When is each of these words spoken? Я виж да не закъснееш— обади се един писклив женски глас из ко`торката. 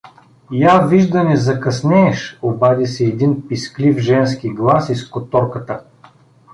Я 0.59 0.79
виж 0.87 1.05
да 1.07 1.23
не 1.23 1.35
закъснееш— 1.37 2.37
обади 2.41 2.85
се 2.85 3.05
един 3.05 3.47
писклив 3.47 3.97
женски 3.97 4.49
глас 4.49 4.89
из 4.89 5.09
ко`торката. 5.11 5.81